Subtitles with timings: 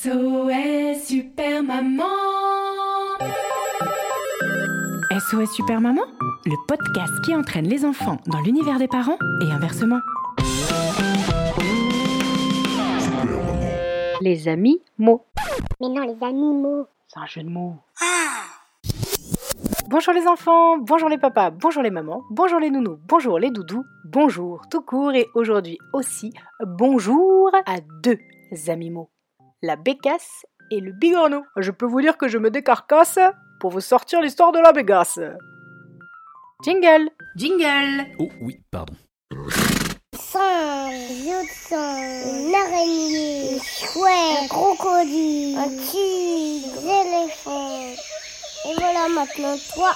[0.00, 2.04] SOS Super Maman
[5.10, 6.04] SOS Super Maman,
[6.46, 9.98] le podcast qui entraîne les enfants dans l'univers des parents et inversement.
[14.20, 15.24] Les amis mots.
[15.80, 16.86] Mais non, les animaux.
[17.08, 17.74] C'est un jeu de mots.
[19.88, 23.84] Bonjour les enfants, bonjour les papas, bonjour les mamans, bonjour les nounous, bonjour les doudous,
[24.04, 28.20] bonjour tout court et aujourd'hui aussi bonjour à deux
[28.68, 29.10] amis mots.
[29.60, 31.44] La bécasse et le bigorneau.
[31.56, 33.18] Je peux vous dire que je me décarcasse
[33.58, 35.18] pour vous sortir l'histoire de la bécasse.
[36.62, 38.94] Jingle Jingle Oh oui, pardon.
[40.14, 41.26] Singe,
[41.72, 47.94] une araignée, une chouette, un crocodile, un tigre, éléphants.
[48.64, 49.90] Et voilà maintenant toi.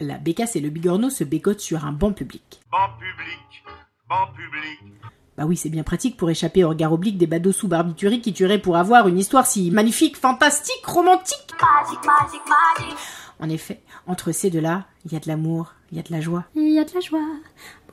[0.00, 2.60] La bécasse et le bigorneau se bécotent sur un banc public.
[2.72, 3.64] Banc public,
[4.08, 4.80] banc public.
[5.36, 8.32] Bah oui, c'est bien pratique pour échapper au regard oblique des badauds sous barbituriques qui
[8.32, 11.52] tueraient pour avoir une histoire si magnifique, fantastique, romantique.
[13.38, 16.22] En effet, entre ces deux-là, il y a de l'amour, il y a de la
[16.22, 16.44] joie.
[16.54, 17.20] Il y a de la joie.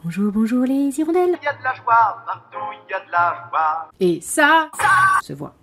[0.06, 1.38] Bonjour, bonjour les hirondelles.
[1.42, 3.90] Il y a de la joie, partout il y a de la joie.
[4.00, 4.70] Et ça,
[5.22, 5.54] se voit.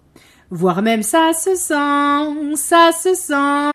[0.50, 3.70] Voire même ça se sent, ça se sent.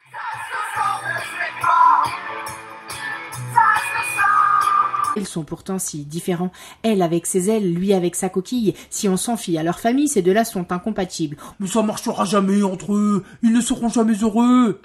[5.26, 6.52] Ils sont pourtant si différents.
[6.84, 8.76] Elle avec ses ailes, lui avec sa coquille.
[8.92, 11.36] Si on s'en fie à leur famille, ces deux-là sont incompatibles.
[11.60, 13.24] Mais ça marchera jamais entre eux.
[13.42, 14.80] Ils ne seront jamais heureux.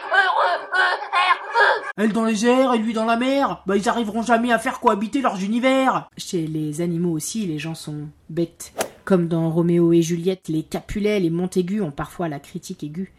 [1.99, 3.63] Elle dans les airs et lui dans la mer.
[3.67, 6.09] Bah ils arriveront jamais à faire cohabiter leurs univers.
[6.17, 8.73] Chez les animaux aussi, les gens sont bêtes.
[9.05, 13.13] Comme dans Roméo et Juliette, les Capulet, les Montaigu ont parfois la critique aiguë.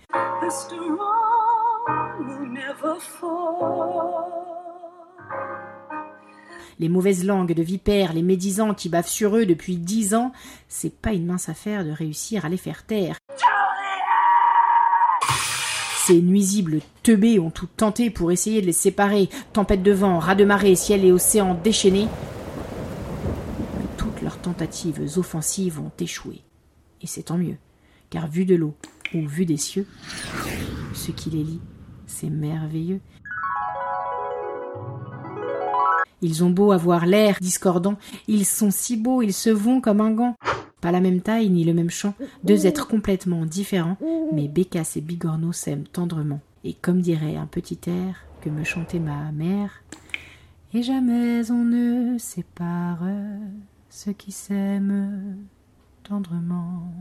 [6.82, 10.32] Les mauvaises langues de vipères, les médisants qui bavent sur eux depuis dix ans,
[10.68, 13.18] c'est pas une mince affaire de réussir à les faire taire.
[16.08, 19.30] Ces nuisibles teubés ont tout tenté pour essayer de les séparer.
[19.54, 22.08] Tempête de vent, raz de marée, ciel et océan déchaînés.
[23.78, 26.42] Mais toutes leurs tentatives offensives ont échoué.
[27.04, 27.58] Et c'est tant mieux,
[28.10, 28.74] car vu de l'eau
[29.14, 29.86] ou vu des cieux,
[30.96, 31.62] ce qui les lie,
[32.08, 33.02] c'est merveilleux.
[36.22, 37.96] Ils ont beau avoir l'air discordant,
[38.28, 40.36] ils sont si beaux, ils se vont comme un gant.
[40.82, 43.98] Pas la même taille ni le même chant, deux êtres complètement différents,
[44.34, 46.40] mais Bécasse et Bigorneau s'aiment tendrement.
[46.64, 49.84] Et comme dirait un petit air que me chantait ma mère,
[50.74, 53.04] et jamais on ne sépare
[53.90, 55.38] ceux qui s'aiment
[56.12, 56.92] tendrement.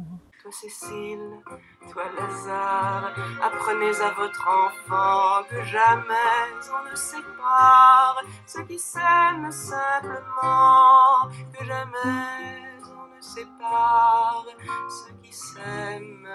[0.41, 1.43] Toi Cécile,
[1.91, 3.13] toi Lazare,
[3.43, 12.63] apprenez à votre enfant que jamais on ne sépare ceux qui s'aiment simplement, que jamais
[12.87, 14.47] on ne sépare
[14.89, 16.29] ceux qui s'aiment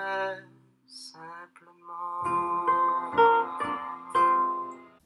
[0.85, 2.23] simplement.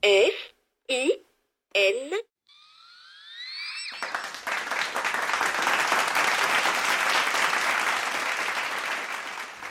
[0.04, 0.38] F,
[0.90, 1.12] I,
[1.76, 2.16] N.